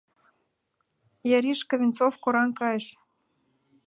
—ЯришкаВенцов 1.35 2.13
кораҥ 2.23 2.49
кайыш. 2.59 2.85